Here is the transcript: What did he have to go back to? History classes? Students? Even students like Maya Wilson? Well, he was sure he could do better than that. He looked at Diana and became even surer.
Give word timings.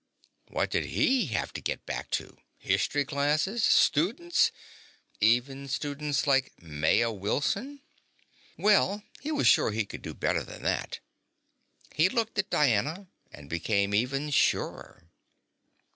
What 0.47 0.71
did 0.71 0.85
he 0.85 1.27
have 1.27 1.53
to 1.53 1.61
go 1.61 1.75
back 1.85 2.09
to? 2.09 2.35
History 2.57 3.05
classes? 3.05 3.63
Students? 3.63 4.51
Even 5.19 5.67
students 5.67 6.25
like 6.25 6.59
Maya 6.59 7.11
Wilson? 7.11 7.81
Well, 8.57 9.03
he 9.19 9.31
was 9.31 9.45
sure 9.45 9.69
he 9.69 9.85
could 9.85 10.01
do 10.01 10.15
better 10.15 10.43
than 10.43 10.63
that. 10.63 11.01
He 11.93 12.09
looked 12.09 12.39
at 12.39 12.49
Diana 12.49 13.09
and 13.31 13.47
became 13.47 13.93
even 13.93 14.31
surer. 14.31 15.03